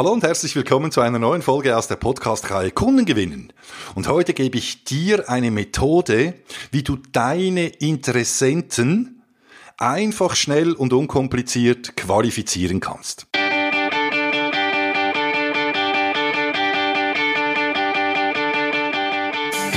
Hallo 0.00 0.12
und 0.12 0.24
herzlich 0.24 0.56
willkommen 0.56 0.90
zu 0.90 1.02
einer 1.02 1.18
neuen 1.18 1.42
Folge 1.42 1.76
aus 1.76 1.86
der 1.86 1.96
Podcast-Reihe 1.96 2.70
Kunden 2.70 3.04
gewinnen. 3.04 3.52
Und 3.94 4.08
heute 4.08 4.32
gebe 4.32 4.56
ich 4.56 4.84
dir 4.84 5.28
eine 5.28 5.50
Methode, 5.50 6.32
wie 6.70 6.82
du 6.82 6.96
deine 7.12 7.66
Interessenten 7.66 9.22
einfach, 9.76 10.36
schnell 10.36 10.72
und 10.72 10.94
unkompliziert 10.94 11.98
qualifizieren 11.98 12.80
kannst. 12.80 13.26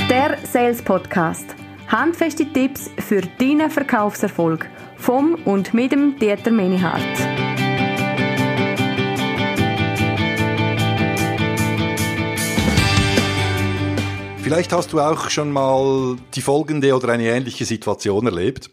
Der 0.08 0.38
Sales 0.50 0.80
Podcast. 0.80 1.44
Handfeste 1.88 2.50
Tipps 2.50 2.88
für 2.98 3.20
deinen 3.20 3.70
Verkaufserfolg 3.70 4.70
vom 4.96 5.34
und 5.44 5.74
mit 5.74 5.92
dem 5.92 6.18
Dieter 6.18 6.50
Menihardt. 6.50 7.63
Vielleicht 14.44 14.74
hast 14.74 14.92
du 14.92 15.00
auch 15.00 15.30
schon 15.30 15.50
mal 15.52 16.16
die 16.34 16.42
folgende 16.42 16.94
oder 16.94 17.08
eine 17.08 17.30
ähnliche 17.30 17.64
Situation 17.64 18.26
erlebt. 18.26 18.68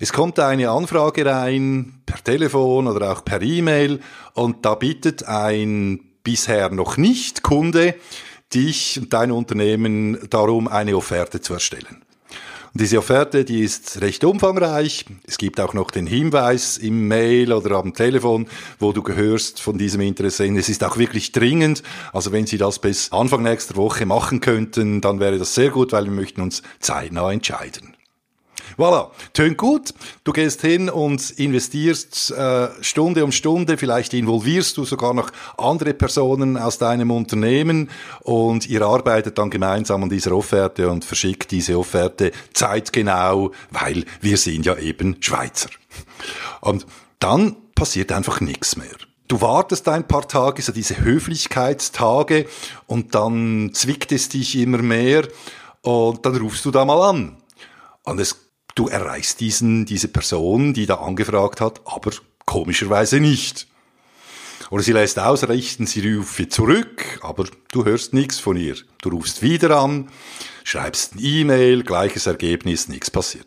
Es 0.00 0.10
kommt 0.10 0.38
eine 0.38 0.70
Anfrage 0.70 1.26
rein 1.26 2.00
per 2.06 2.24
Telefon 2.24 2.86
oder 2.86 3.12
auch 3.12 3.22
per 3.22 3.42
E-Mail 3.42 4.00
und 4.32 4.64
da 4.64 4.74
bittet 4.74 5.24
ein 5.24 6.00
bisher 6.24 6.70
noch 6.70 6.96
nicht 6.96 7.42
Kunde 7.42 7.94
dich 8.54 9.00
und 9.00 9.12
dein 9.12 9.32
Unternehmen 9.32 10.18
darum, 10.30 10.66
eine 10.66 10.96
Offerte 10.96 11.42
zu 11.42 11.52
erstellen. 11.52 12.02
Und 12.74 12.80
diese 12.80 12.98
Offerte, 12.98 13.44
die 13.44 13.60
ist 13.60 14.00
recht 14.00 14.24
umfangreich. 14.24 15.04
Es 15.26 15.36
gibt 15.36 15.60
auch 15.60 15.74
noch 15.74 15.90
den 15.90 16.06
Hinweis 16.06 16.78
im 16.78 17.06
Mail 17.06 17.52
oder 17.52 17.76
am 17.76 17.92
Telefon, 17.92 18.46
wo 18.78 18.92
du 18.92 19.02
gehörst 19.02 19.60
von 19.60 19.76
diesem 19.76 20.00
Interessenten. 20.00 20.56
Es 20.56 20.70
ist 20.70 20.82
auch 20.82 20.96
wirklich 20.96 21.32
dringend. 21.32 21.82
Also 22.14 22.32
wenn 22.32 22.46
Sie 22.46 22.56
das 22.56 22.78
bis 22.78 23.12
Anfang 23.12 23.42
nächster 23.42 23.76
Woche 23.76 24.06
machen 24.06 24.40
könnten, 24.40 25.02
dann 25.02 25.20
wäre 25.20 25.38
das 25.38 25.54
sehr 25.54 25.68
gut, 25.68 25.92
weil 25.92 26.04
wir 26.04 26.12
möchten 26.12 26.40
uns 26.40 26.62
zeitnah 26.80 27.30
entscheiden. 27.30 27.94
Voilà, 28.76 29.10
tönt 29.32 29.58
gut. 29.58 29.94
Du 30.24 30.32
gehst 30.32 30.60
hin 30.60 30.88
und 30.88 31.30
investierst 31.30 32.30
äh, 32.30 32.68
Stunde 32.80 33.24
um 33.24 33.32
Stunde, 33.32 33.76
vielleicht 33.76 34.14
involvierst 34.14 34.76
du 34.76 34.84
sogar 34.84 35.14
noch 35.14 35.30
andere 35.58 35.94
Personen 35.94 36.56
aus 36.56 36.78
deinem 36.78 37.10
Unternehmen 37.10 37.90
und 38.20 38.68
ihr 38.68 38.82
arbeitet 38.82 39.38
dann 39.38 39.50
gemeinsam 39.50 40.02
an 40.02 40.08
dieser 40.08 40.32
Offerte 40.32 40.88
und 40.90 41.04
verschickt 41.04 41.50
diese 41.50 41.78
Offerte 41.78 42.32
zeitgenau, 42.52 43.52
weil 43.70 44.04
wir 44.20 44.36
sind 44.36 44.66
ja 44.66 44.76
eben 44.76 45.16
Schweizer. 45.20 45.70
Und 46.60 46.86
dann 47.18 47.56
passiert 47.74 48.12
einfach 48.12 48.40
nichts 48.40 48.76
mehr. 48.76 48.96
Du 49.28 49.40
wartest 49.40 49.88
ein 49.88 50.06
paar 50.06 50.28
Tage, 50.28 50.60
so 50.60 50.72
diese 50.72 51.00
Höflichkeitstage, 51.00 52.46
und 52.86 53.14
dann 53.14 53.70
zwickt 53.72 54.12
es 54.12 54.28
dich 54.28 54.56
immer 54.58 54.82
mehr, 54.82 55.26
und 55.80 56.26
dann 56.26 56.36
rufst 56.36 56.64
du 56.64 56.70
da 56.70 56.84
mal 56.84 57.08
an. 57.08 57.36
Und 58.04 58.20
es 58.20 58.51
du 58.74 58.88
erreichst 58.88 59.40
diesen, 59.40 59.84
diese 59.84 60.08
Person, 60.08 60.74
die 60.74 60.86
da 60.86 60.96
angefragt 60.96 61.60
hat, 61.60 61.80
aber 61.84 62.12
komischerweise 62.46 63.20
nicht. 63.20 63.66
Oder 64.70 64.82
sie 64.82 64.92
lässt 64.92 65.18
ausrichten, 65.18 65.86
sie 65.86 66.14
rufe 66.14 66.48
zurück, 66.48 67.20
aber 67.22 67.44
du 67.72 67.84
hörst 67.84 68.14
nichts 68.14 68.38
von 68.38 68.56
ihr. 68.56 68.76
Du 69.02 69.10
rufst 69.10 69.42
wieder 69.42 69.78
an, 69.78 70.08
schreibst 70.64 71.14
ein 71.14 71.18
E-Mail, 71.20 71.82
gleiches 71.82 72.26
Ergebnis, 72.26 72.88
nichts 72.88 73.10
passiert. 73.10 73.46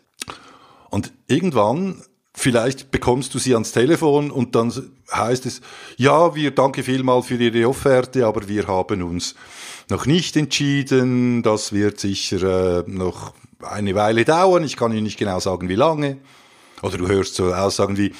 Und 0.88 1.12
irgendwann, 1.26 2.02
vielleicht 2.32 2.90
bekommst 2.92 3.34
du 3.34 3.38
sie 3.38 3.54
ans 3.54 3.72
Telefon 3.72 4.30
und 4.30 4.54
dann 4.54 4.72
heißt 5.12 5.46
es, 5.46 5.62
ja, 5.96 6.34
wir 6.34 6.52
danke 6.52 6.82
vielmal 6.82 7.22
für 7.22 7.36
Ihre 7.36 7.68
Offerte, 7.68 8.26
aber 8.26 8.46
wir 8.48 8.68
haben 8.68 9.02
uns 9.02 9.34
noch 9.88 10.06
nicht 10.06 10.36
entschieden, 10.36 11.42
das 11.42 11.72
wird 11.72 11.98
sicher 11.98 12.86
äh, 12.86 12.90
noch 12.90 13.32
eine 13.62 13.94
Weile 13.94 14.24
dauern. 14.24 14.64
Ich 14.64 14.76
kann 14.76 14.92
Ihnen 14.92 15.04
nicht 15.04 15.18
genau 15.18 15.40
sagen, 15.40 15.68
wie 15.68 15.74
lange. 15.74 16.18
Oder 16.82 16.98
du 16.98 17.08
hörst 17.08 17.34
so 17.34 17.54
Aussagen 17.54 17.96
wie, 17.96 18.12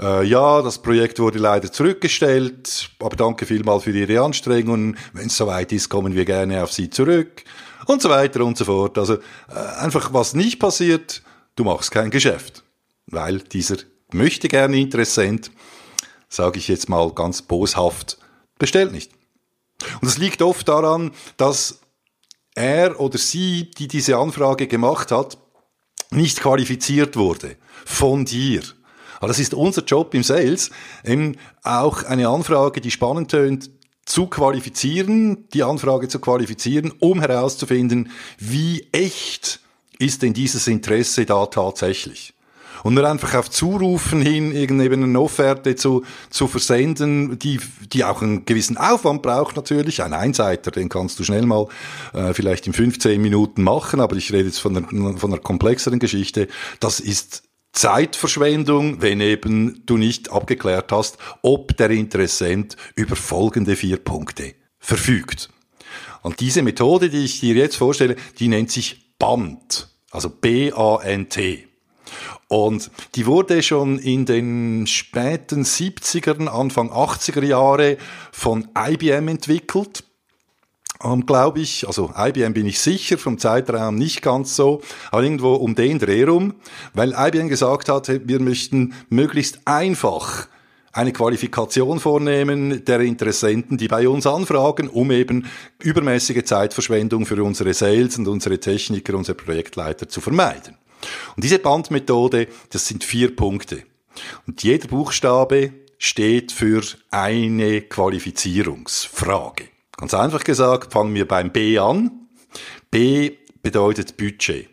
äh, 0.00 0.24
ja, 0.24 0.62
das 0.62 0.78
Projekt 0.78 1.18
wurde 1.18 1.38
leider 1.38 1.70
zurückgestellt, 1.72 2.90
aber 3.00 3.16
danke 3.16 3.44
vielmal 3.44 3.80
für 3.80 3.90
Ihre 3.90 4.22
Anstrengungen. 4.22 4.96
Wenn 5.12 5.26
es 5.26 5.36
soweit 5.36 5.72
ist, 5.72 5.88
kommen 5.88 6.14
wir 6.14 6.24
gerne 6.24 6.62
auf 6.62 6.72
Sie 6.72 6.90
zurück. 6.90 7.42
Und 7.86 8.00
so 8.00 8.08
weiter 8.08 8.44
und 8.44 8.56
so 8.56 8.64
fort. 8.64 8.96
Also 8.98 9.14
äh, 9.14 9.78
einfach, 9.78 10.12
was 10.12 10.34
nicht 10.34 10.58
passiert, 10.58 11.22
du 11.56 11.64
machst 11.64 11.90
kein 11.90 12.10
Geschäft. 12.10 12.62
Weil 13.06 13.40
dieser 13.40 13.76
möchte 14.12 14.48
gerne 14.48 14.78
Interessent, 14.78 15.50
sage 16.28 16.58
ich 16.58 16.68
jetzt 16.68 16.88
mal 16.88 17.10
ganz 17.10 17.42
boshaft, 17.42 18.18
bestellt 18.58 18.92
nicht. 18.92 19.10
Und 20.00 20.08
es 20.08 20.18
liegt 20.18 20.40
oft 20.40 20.68
daran, 20.68 21.10
dass 21.36 21.80
er 22.54 23.00
oder 23.00 23.18
sie, 23.18 23.70
die 23.70 23.88
diese 23.88 24.16
Anfrage 24.16 24.66
gemacht 24.66 25.10
hat, 25.10 25.38
nicht 26.10 26.40
qualifiziert 26.40 27.16
wurde 27.16 27.56
von 27.84 28.24
dir. 28.24 28.62
Aber 29.18 29.28
das 29.28 29.38
ist 29.38 29.54
unser 29.54 29.82
Job 29.84 30.14
im 30.14 30.22
Sales, 30.22 30.70
eben 31.04 31.36
auch 31.62 32.04
eine 32.04 32.28
Anfrage, 32.28 32.80
die 32.80 32.90
spannend 32.90 33.30
tönt, 33.30 33.70
zu 34.04 34.26
qualifizieren, 34.26 35.48
die 35.54 35.62
Anfrage 35.62 36.08
zu 36.08 36.18
qualifizieren, 36.18 36.92
um 37.00 37.20
herauszufinden, 37.20 38.10
wie 38.38 38.86
echt 38.92 39.60
ist 39.98 40.22
denn 40.22 40.34
dieses 40.34 40.66
Interesse 40.66 41.24
da 41.24 41.46
tatsächlich. 41.46 42.33
Und 42.82 42.94
nur 42.94 43.08
einfach 43.08 43.34
auf 43.34 43.50
Zurufen 43.50 44.20
hin 44.20 44.54
eben 44.54 44.80
eine 44.80 45.20
Offerte 45.20 45.76
zu, 45.76 46.04
zu 46.30 46.48
versenden, 46.48 47.38
die, 47.38 47.60
die 47.92 48.04
auch 48.04 48.22
einen 48.22 48.44
gewissen 48.44 48.76
Aufwand 48.76 49.22
braucht 49.22 49.56
natürlich. 49.56 50.02
Ein 50.02 50.12
Einseiter, 50.12 50.70
den 50.70 50.88
kannst 50.88 51.18
du 51.18 51.24
schnell 51.24 51.46
mal 51.46 51.68
äh, 52.12 52.34
vielleicht 52.34 52.66
in 52.66 52.72
15 52.72 53.20
Minuten 53.20 53.62
machen, 53.62 54.00
aber 54.00 54.16
ich 54.16 54.32
rede 54.32 54.46
jetzt 54.46 54.58
von 54.58 54.76
einer, 54.76 55.16
von 55.16 55.32
einer 55.32 55.40
komplexeren 55.40 55.98
Geschichte. 55.98 56.48
Das 56.80 57.00
ist 57.00 57.44
Zeitverschwendung, 57.72 59.02
wenn 59.02 59.20
eben 59.20 59.82
du 59.84 59.96
nicht 59.96 60.30
abgeklärt 60.30 60.92
hast, 60.92 61.18
ob 61.42 61.76
der 61.76 61.90
Interessent 61.90 62.76
über 62.94 63.16
folgende 63.16 63.76
vier 63.76 63.96
Punkte 63.96 64.54
verfügt. 64.78 65.50
Und 66.22 66.40
diese 66.40 66.62
Methode, 66.62 67.10
die 67.10 67.24
ich 67.24 67.40
dir 67.40 67.54
jetzt 67.54 67.76
vorstelle, 67.76 68.16
die 68.38 68.48
nennt 68.48 68.70
sich 68.70 69.16
BANT, 69.18 69.88
also 70.10 70.30
B-A-N-T. 70.30 71.68
Und 72.54 72.92
die 73.16 73.26
wurde 73.26 73.64
schon 73.64 73.98
in 73.98 74.26
den 74.26 74.86
späten 74.86 75.64
70ern, 75.64 76.46
Anfang 76.46 76.88
80er 76.92 77.42
Jahre 77.42 77.96
von 78.30 78.68
IBM 78.78 79.26
entwickelt. 79.26 80.04
Ähm, 81.02 81.26
glaube 81.26 81.58
ich, 81.58 81.84
also 81.88 82.12
IBM 82.16 82.52
bin 82.52 82.66
ich 82.66 82.78
sicher, 82.78 83.18
vom 83.18 83.38
Zeitraum 83.38 83.96
nicht 83.96 84.22
ganz 84.22 84.54
so, 84.54 84.82
aber 85.10 85.24
irgendwo 85.24 85.54
um 85.54 85.74
den 85.74 85.98
Dreh 85.98 86.22
rum, 86.22 86.54
weil 86.92 87.16
IBM 87.18 87.48
gesagt 87.48 87.88
hatte, 87.88 88.20
wir 88.28 88.40
möchten 88.40 88.94
möglichst 89.08 89.58
einfach 89.64 90.46
eine 90.92 91.12
Qualifikation 91.12 91.98
vornehmen 91.98 92.84
der 92.84 93.00
Interessenten, 93.00 93.78
die 93.78 93.88
bei 93.88 94.08
uns 94.08 94.28
anfragen, 94.28 94.88
um 94.88 95.10
eben 95.10 95.48
übermäßige 95.82 96.44
Zeitverschwendung 96.44 97.26
für 97.26 97.42
unsere 97.42 97.74
Sales 97.74 98.16
und 98.16 98.28
unsere 98.28 98.60
Techniker, 98.60 99.14
unsere 99.14 99.36
Projektleiter 99.36 100.08
zu 100.08 100.20
vermeiden. 100.20 100.76
Und 101.36 101.44
diese 101.44 101.58
Bandmethode, 101.58 102.48
das 102.70 102.86
sind 102.86 103.04
vier 103.04 103.34
Punkte. 103.34 103.84
Und 104.46 104.62
jeder 104.62 104.88
Buchstabe 104.88 105.72
steht 105.98 106.52
für 106.52 106.82
eine 107.10 107.82
Qualifizierungsfrage. 107.82 109.64
Ganz 109.96 110.14
einfach 110.14 110.44
gesagt, 110.44 110.92
fangen 110.92 111.14
wir 111.14 111.26
beim 111.26 111.52
B 111.52 111.78
an. 111.78 112.28
B 112.90 113.32
bedeutet 113.62 114.16
Budget. 114.16 114.68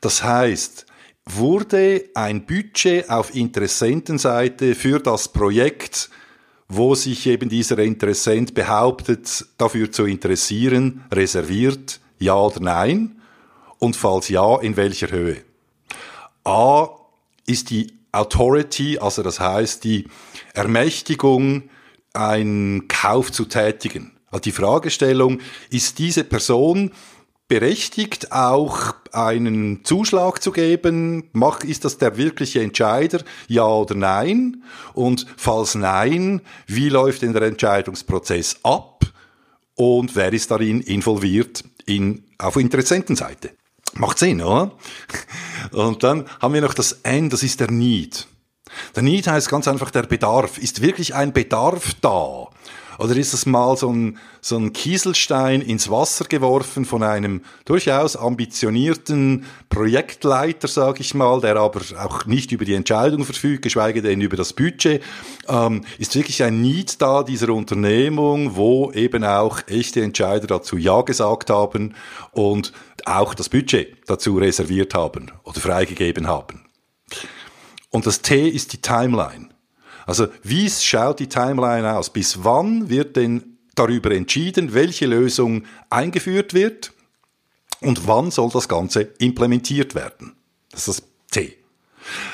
Das 0.00 0.22
heißt, 0.22 0.86
wurde 1.26 2.04
ein 2.14 2.46
Budget 2.46 3.10
auf 3.10 3.34
Interessentenseite 3.34 4.74
für 4.74 5.00
das 5.00 5.28
Projekt, 5.28 6.10
wo 6.68 6.94
sich 6.94 7.26
eben 7.26 7.48
dieser 7.48 7.78
Interessent 7.78 8.54
behauptet, 8.54 9.46
dafür 9.58 9.90
zu 9.90 10.06
interessieren, 10.06 11.04
reserviert, 11.12 12.00
ja 12.18 12.36
oder 12.36 12.60
nein? 12.60 13.20
Und 13.84 13.96
falls 13.96 14.30
ja, 14.30 14.58
in 14.60 14.78
welcher 14.78 15.10
Höhe? 15.10 15.42
A 16.44 16.88
ist 17.44 17.68
die 17.68 17.92
Authority, 18.12 18.98
also 18.98 19.22
das 19.22 19.40
heißt 19.40 19.84
die 19.84 20.08
Ermächtigung, 20.54 21.64
einen 22.14 22.88
Kauf 22.88 23.30
zu 23.30 23.44
tätigen. 23.44 24.12
Also 24.30 24.40
die 24.40 24.52
Fragestellung, 24.52 25.40
ist 25.68 25.98
diese 25.98 26.24
Person 26.24 26.92
berechtigt, 27.46 28.32
auch 28.32 28.94
einen 29.12 29.84
Zuschlag 29.84 30.42
zu 30.42 30.50
geben? 30.50 31.30
ist 31.64 31.84
das 31.84 31.98
der 31.98 32.16
wirkliche 32.16 32.62
Entscheider? 32.62 33.22
Ja 33.48 33.66
oder 33.66 33.96
nein? 33.96 34.62
Und 34.94 35.26
falls 35.36 35.74
nein, 35.74 36.40
wie 36.66 36.88
läuft 36.88 37.20
denn 37.20 37.34
der 37.34 37.42
Entscheidungsprozess 37.42 38.60
ab? 38.62 39.04
Und 39.74 40.16
wer 40.16 40.32
ist 40.32 40.50
darin 40.50 40.80
involviert 40.80 41.64
in, 41.84 42.24
auf 42.38 42.56
Interessentenseite? 42.56 43.50
Macht 43.96 44.18
Sinn, 44.18 44.42
oder? 44.42 44.72
Und 45.72 46.02
dann 46.02 46.26
haben 46.40 46.54
wir 46.54 46.60
noch 46.60 46.74
das 46.74 47.00
N, 47.02 47.30
das 47.30 47.42
ist 47.42 47.60
der 47.60 47.70
Need. 47.70 48.26
Der 48.94 49.02
Need 49.02 49.26
heißt 49.26 49.48
ganz 49.48 49.68
einfach 49.68 49.90
der 49.90 50.02
Bedarf. 50.02 50.58
Ist 50.58 50.82
wirklich 50.82 51.14
ein 51.14 51.32
Bedarf 51.32 51.94
da? 52.00 52.48
Oder 52.98 53.16
ist 53.16 53.34
es 53.34 53.46
mal 53.46 53.76
so 53.76 53.90
ein, 53.92 54.18
so 54.40 54.56
ein 54.56 54.72
Kieselstein 54.72 55.60
ins 55.60 55.90
Wasser 55.90 56.24
geworfen 56.26 56.84
von 56.84 57.02
einem 57.02 57.42
durchaus 57.64 58.16
ambitionierten 58.16 59.44
Projektleiter, 59.68 60.68
sage 60.68 61.00
ich 61.00 61.14
mal, 61.14 61.40
der 61.40 61.56
aber 61.56 61.80
auch 61.98 62.26
nicht 62.26 62.52
über 62.52 62.64
die 62.64 62.74
Entscheidung 62.74 63.24
verfügt, 63.24 63.62
geschweige 63.62 64.02
denn 64.02 64.20
über 64.20 64.36
das 64.36 64.52
Budget? 64.52 65.02
Ähm, 65.48 65.82
ist 65.98 66.14
wirklich 66.14 66.42
ein 66.42 66.62
Need 66.62 67.00
da 67.02 67.22
dieser 67.22 67.50
Unternehmung, 67.50 68.56
wo 68.56 68.92
eben 68.92 69.24
auch 69.24 69.60
echte 69.66 70.02
Entscheider 70.02 70.46
dazu 70.46 70.76
Ja 70.76 71.02
gesagt 71.02 71.50
haben 71.50 71.94
und 72.32 72.72
auch 73.04 73.34
das 73.34 73.48
Budget 73.48 73.96
dazu 74.06 74.36
reserviert 74.36 74.94
haben 74.94 75.32
oder 75.42 75.60
freigegeben 75.60 76.28
haben? 76.28 76.63
Und 77.94 78.06
das 78.06 78.22
T 78.22 78.48
ist 78.48 78.72
die 78.72 78.82
Timeline. 78.82 79.50
Also 80.04 80.26
wie 80.42 80.68
schaut 80.68 81.20
die 81.20 81.28
Timeline 81.28 81.96
aus? 81.96 82.10
Bis 82.10 82.42
wann 82.42 82.90
wird 82.90 83.14
denn 83.14 83.56
darüber 83.76 84.10
entschieden, 84.10 84.74
welche 84.74 85.06
Lösung 85.06 85.62
eingeführt 85.90 86.54
wird 86.54 86.92
und 87.82 88.08
wann 88.08 88.32
soll 88.32 88.50
das 88.50 88.68
Ganze 88.68 89.02
implementiert 89.18 89.94
werden? 89.94 90.34
Das 90.72 90.88
ist 90.88 91.02
das 91.02 91.08
T. 91.30 91.56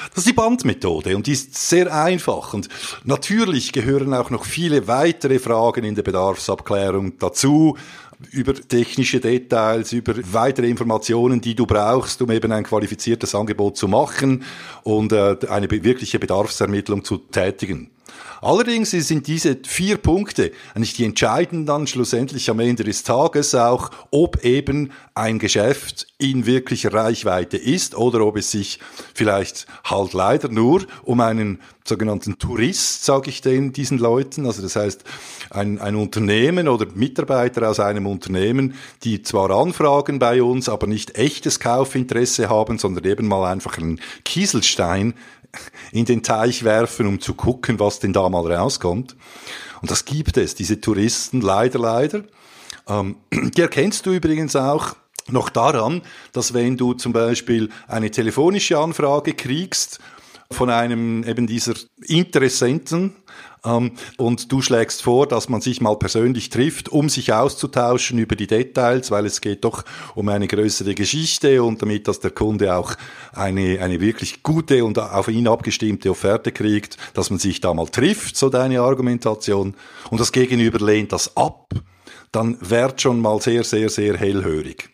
Das 0.09 0.25
ist 0.25 0.29
die 0.29 0.33
Bandmethode 0.33 1.15
und 1.15 1.27
die 1.27 1.33
ist 1.33 1.55
sehr 1.55 1.95
einfach 1.95 2.55
und 2.55 2.71
natürlich 3.05 3.75
gehören 3.75 4.15
auch 4.15 4.31
noch 4.31 4.47
viele 4.47 4.89
weitere 4.89 5.39
Fragen 5.39 5.85
in 5.85 5.95
der 5.95 6.03
Bedarfsabklärung 6.03 7.19
dazu 7.19 7.77
über 8.31 8.55
technische 8.55 9.21
Details, 9.21 9.93
über 9.93 10.15
weitere 10.33 10.69
Informationen, 10.69 11.41
die 11.41 11.55
du 11.55 11.67
brauchst, 11.67 12.21
um 12.23 12.31
eben 12.31 12.53
ein 12.53 12.65
qualifiziertes 12.65 13.35
Angebot 13.35 13.77
zu 13.77 13.89
machen 13.89 14.45
und 14.83 15.13
äh, 15.13 15.37
eine 15.49 15.71
wirkliche 15.71 16.19
Bedarfsermittlung 16.19 17.05
zu 17.05 17.19
tätigen. 17.19 17.91
Allerdings 18.43 18.91
sind 18.91 19.27
diese 19.27 19.59
vier 19.67 19.99
Punkte 19.99 20.53
eigentlich 20.75 20.95
die 20.95 21.05
entscheidenden 21.05 21.67
dann 21.67 21.87
schlussendlich 21.87 22.49
am 22.49 22.61
Ende 22.61 22.85
des 22.85 23.03
Tages 23.03 23.55
auch, 23.55 23.91
ob 24.11 24.45
eben 24.45 24.93
ein 25.15 25.39
Geschäft 25.39 26.07
in 26.17 26.47
wirklicher 26.47 26.93
Reichweite 26.93 27.59
ist 27.59 27.95
oder 27.95 28.21
ob 28.23 28.37
es 28.37 28.51
sich 28.51 28.79
vielleicht 29.15 29.67
halt 29.85 30.15
leider 30.15 30.49
nur 30.49 30.87
um 31.03 31.21
einen 31.21 31.61
sogenannten 31.85 32.39
Tourist, 32.39 33.05
sage 33.05 33.31
ich 33.31 33.43
den, 33.43 33.73
diesen 33.73 33.99
Leuten, 33.99 34.47
also 34.47 34.63
das 34.63 34.77
heißt 34.77 35.05
ein, 35.51 35.79
ein 35.81 35.97
Unternehmen 35.97 36.69
oder 36.69 36.87
Mitarbeiter 36.95 37.69
aus 37.69 37.81
einem 37.81 38.07
Unternehmen, 38.07 38.75
die 39.03 39.23
zwar 39.23 39.51
anfragen 39.51 40.19
bei 40.19 40.43
uns, 40.43 40.69
aber 40.69 40.87
nicht 40.87 41.17
echtes 41.17 41.59
Kaufinteresse 41.59 42.49
haben, 42.49 42.79
sondern 42.79 43.05
eben 43.05 43.27
mal 43.27 43.51
einfach 43.51 43.77
einen 43.79 44.01
Kieselstein 44.25 45.15
in 45.93 46.05
den 46.05 46.23
Teich 46.23 46.65
werfen, 46.65 47.07
um 47.07 47.21
zu 47.21 47.35
gucken, 47.35 47.79
was 47.79 47.99
denn 47.99 48.13
da 48.13 48.29
mal 48.29 48.53
rauskommt. 48.53 49.17
Und 49.83 49.91
das 49.91 50.05
gibt 50.05 50.37
es, 50.37 50.55
diese 50.55 50.81
Touristen, 50.81 51.41
leider, 51.41 51.79
leider. 51.79 52.25
Ähm, 52.89 53.17
die 53.33 53.61
erkennst 53.61 54.07
du 54.07 54.13
übrigens 54.13 54.57
auch 54.57 54.95
noch 55.29 55.49
daran, 55.49 56.03
dass 56.33 56.55
wenn 56.55 56.77
du 56.77 56.95
zum 56.95 57.13
Beispiel 57.13 57.71
eine 57.87 58.11
telefonische 58.11 58.79
Anfrage 58.79 59.35
kriegst 59.35 60.01
von 60.53 60.71
einem 60.71 61.25
eben 61.25 61.47
dieser 61.47 61.75
Interessenten, 62.07 63.15
ähm, 63.65 63.93
und 64.17 64.51
du 64.51 64.63
schlägst 64.63 65.03
vor, 65.03 65.27
dass 65.27 65.49
man 65.49 65.61
sich 65.61 65.81
mal 65.81 65.97
persönlich 65.97 66.51
trifft, 66.51 66.89
um 66.89 67.09
sich 67.09 67.33
auszutauschen 67.33 68.19
über 68.19 68.37
die 68.37 68.47
Details, 68.47 69.11
weil 69.11 69.27
es 69.27 69.41
geht 69.41 69.65
doch 69.65 69.85
um 70.15 70.29
eine 70.29 70.47
größere 70.47 70.95
Geschichte 70.95 71.63
und 71.63 71.83
damit, 71.83 72.09
dass 72.09 72.21
der 72.21 72.31
Kunde 72.31 72.75
auch 72.75 72.95
eine, 73.33 73.81
eine 73.81 74.01
wirklich 74.01 74.43
gute 74.43 74.85
und 74.85 74.99
auf 74.99 75.29
ihn 75.29 75.49
abgestimmte 75.49 76.11
Offerte 76.11 76.53
kriegt, 76.53 76.97
dass 77.15 77.31
man 77.31 77.39
sich 77.39 77.61
da 77.61 77.75
mal 77.75 77.87
trifft, 77.87 78.37
so 78.37 78.49
deine 78.49 78.81
Argumentation. 78.81 79.75
Und 80.11 80.21
das 80.21 80.33
Gegenüber 80.33 80.85
lehnt 80.85 81.13
das 81.13 81.37
ab, 81.37 81.73
dann 82.33 82.57
wird 82.61 83.01
schon 83.01 83.21
mal 83.21 83.41
sehr, 83.41 83.65
sehr, 83.65 83.91
sehr 83.91 84.17
hellhörig. 84.17 84.91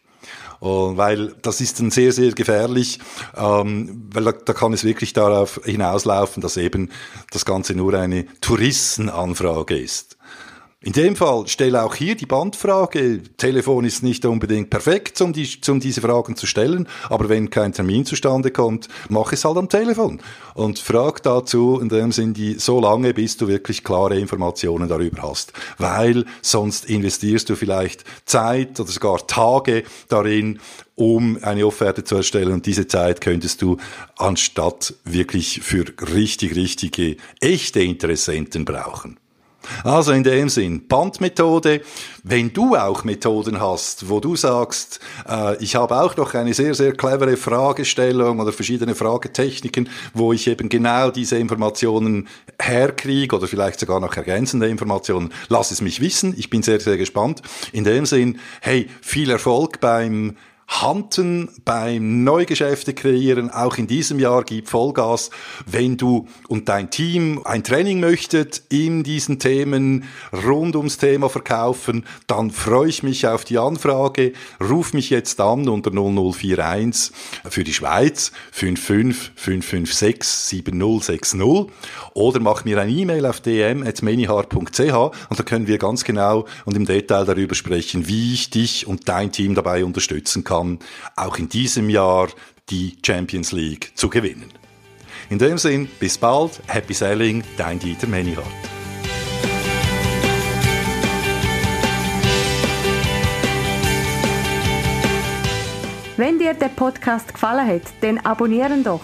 Weil 0.60 1.34
das 1.42 1.60
ist 1.60 1.80
dann 1.80 1.90
sehr, 1.90 2.12
sehr 2.12 2.32
gefährlich, 2.32 2.98
ähm, 3.36 4.08
weil 4.12 4.24
da 4.24 4.52
kann 4.52 4.72
es 4.72 4.84
wirklich 4.84 5.12
darauf 5.12 5.60
hinauslaufen, 5.64 6.42
dass 6.42 6.56
eben 6.56 6.90
das 7.30 7.44
Ganze 7.44 7.74
nur 7.74 7.94
eine 7.94 8.26
Touristenanfrage 8.40 9.78
ist. 9.78 10.16
In 10.82 10.92
dem 10.92 11.16
Fall 11.16 11.48
stelle 11.48 11.82
auch 11.82 11.94
hier 11.94 12.16
die 12.16 12.26
Bandfrage. 12.26 13.22
Telefon 13.38 13.86
ist 13.86 14.02
nicht 14.02 14.26
unbedingt 14.26 14.68
perfekt, 14.68 15.18
um, 15.22 15.32
die, 15.32 15.48
um 15.68 15.80
diese 15.80 16.02
Fragen 16.02 16.36
zu 16.36 16.46
stellen, 16.46 16.86
aber 17.08 17.30
wenn 17.30 17.48
kein 17.48 17.72
Termin 17.72 18.04
zustande 18.04 18.50
kommt, 18.50 18.86
mach 19.08 19.32
es 19.32 19.46
halt 19.46 19.56
am 19.56 19.70
Telefon 19.70 20.20
und 20.54 20.78
frag 20.78 21.22
dazu 21.22 21.80
in 21.80 21.88
dem 21.88 22.12
Sinn 22.12 22.34
die 22.34 22.58
so 22.58 22.78
lange, 22.78 23.14
bis 23.14 23.38
du 23.38 23.48
wirklich 23.48 23.84
klare 23.84 24.18
Informationen 24.18 24.86
darüber 24.86 25.22
hast, 25.22 25.54
weil 25.78 26.26
sonst 26.42 26.90
investierst 26.90 27.48
du 27.48 27.56
vielleicht 27.56 28.04
Zeit 28.26 28.78
oder 28.78 28.92
sogar 28.92 29.26
Tage 29.26 29.82
darin, 30.08 30.60
um 30.94 31.38
eine 31.42 31.66
Offerte 31.66 32.04
zu 32.04 32.16
erstellen 32.16 32.52
und 32.52 32.66
diese 32.66 32.86
Zeit 32.86 33.22
könntest 33.22 33.62
du 33.62 33.78
anstatt 34.18 34.92
wirklich 35.04 35.62
für 35.62 35.86
richtig, 36.14 36.54
richtige, 36.54 37.16
echte 37.40 37.80
Interessenten 37.80 38.66
brauchen. 38.66 39.18
Also 39.84 40.12
in 40.12 40.22
dem 40.22 40.48
Sinn, 40.48 40.86
Bandmethode. 40.86 41.80
Wenn 42.22 42.52
du 42.52 42.74
auch 42.76 43.04
Methoden 43.04 43.60
hast, 43.60 44.08
wo 44.08 44.20
du 44.20 44.34
sagst, 44.36 45.00
äh, 45.28 45.56
ich 45.62 45.76
habe 45.76 46.00
auch 46.00 46.16
noch 46.16 46.34
eine 46.34 46.54
sehr, 46.54 46.74
sehr 46.74 46.92
clevere 46.92 47.36
Fragestellung 47.36 48.40
oder 48.40 48.52
verschiedene 48.52 48.94
Fragetechniken, 48.94 49.88
wo 50.12 50.32
ich 50.32 50.46
eben 50.48 50.68
genau 50.68 51.10
diese 51.10 51.38
Informationen 51.38 52.28
herkriege 52.60 53.36
oder 53.36 53.46
vielleicht 53.46 53.80
sogar 53.80 54.00
noch 54.00 54.16
ergänzende 54.16 54.68
Informationen, 54.68 55.32
lass 55.48 55.70
es 55.70 55.80
mich 55.80 56.00
wissen. 56.00 56.34
Ich 56.36 56.50
bin 56.50 56.62
sehr, 56.62 56.80
sehr 56.80 56.96
gespannt. 56.96 57.42
In 57.72 57.84
dem 57.84 58.06
Sinn, 58.06 58.40
hey, 58.60 58.88
viel 59.00 59.30
Erfolg 59.30 59.80
beim 59.80 60.36
Hanten 60.68 61.48
beim 61.64 62.24
Neugeschäfte 62.24 62.92
kreieren, 62.92 63.50
auch 63.50 63.78
in 63.78 63.86
diesem 63.86 64.18
Jahr 64.18 64.42
gib 64.42 64.68
Vollgas. 64.68 65.30
Wenn 65.64 65.96
du 65.96 66.26
und 66.48 66.68
dein 66.68 66.90
Team 66.90 67.40
ein 67.44 67.62
Training 67.62 68.00
möchtet 68.00 68.62
in 68.68 69.04
diesen 69.04 69.38
Themen 69.38 70.04
rund 70.44 70.74
ums 70.74 70.98
Thema 70.98 71.28
Verkaufen, 71.28 72.04
dann 72.26 72.50
freue 72.50 72.88
ich 72.88 73.04
mich 73.04 73.28
auf 73.28 73.44
die 73.44 73.58
Anfrage. 73.58 74.32
Ruf 74.60 74.92
mich 74.92 75.08
jetzt 75.10 75.40
an 75.40 75.68
unter 75.68 75.92
0041 75.92 77.12
für 77.48 77.62
die 77.62 77.72
Schweiz 77.72 78.32
55 78.50 79.32
556 79.36 80.28
7060 80.28 81.40
oder 82.14 82.40
mach 82.40 82.64
mir 82.64 82.80
ein 82.80 82.90
E-Mail 82.90 83.24
auf 83.26 83.40
dm.menihar.ch 83.40 84.80
und 84.80 85.38
da 85.38 85.42
können 85.44 85.68
wir 85.68 85.78
ganz 85.78 86.02
genau 86.02 86.46
und 86.64 86.76
im 86.76 86.86
Detail 86.86 87.24
darüber 87.24 87.54
sprechen, 87.54 88.08
wie 88.08 88.34
ich 88.34 88.50
dich 88.50 88.86
und 88.86 89.08
dein 89.08 89.30
Team 89.30 89.54
dabei 89.54 89.84
unterstützen 89.84 90.42
kann 90.42 90.55
kann, 90.62 90.78
auch 91.16 91.38
in 91.38 91.48
diesem 91.48 91.90
Jahr 91.90 92.28
die 92.70 92.96
Champions 93.04 93.52
League 93.52 93.92
zu 93.94 94.08
gewinnen. 94.08 94.52
In 95.30 95.38
dem 95.38 95.58
Sinn, 95.58 95.88
bis 95.98 96.18
bald, 96.18 96.60
Happy 96.66 96.94
Selling, 96.94 97.42
dein 97.56 97.78
Dieter 97.78 98.06
Menihardt. 98.06 98.46
Wenn 106.16 106.38
dir 106.38 106.54
der 106.54 106.68
Podcast 106.68 107.34
gefallen 107.34 107.66
hat, 107.68 107.82
dann 108.00 108.18
abonnieren 108.18 108.82
doch 108.82 109.02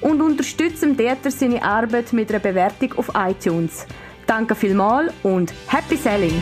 und 0.00 0.20
unterstützen 0.20 0.96
Dieter 0.96 1.30
seine 1.30 1.62
Arbeit 1.62 2.12
mit 2.12 2.30
einer 2.30 2.38
Bewertung 2.38 2.92
auf 2.94 3.10
iTunes. 3.16 3.86
Danke 4.26 4.54
vielmals 4.54 5.12
und 5.22 5.52
Happy 5.66 5.96
Selling! 5.96 6.40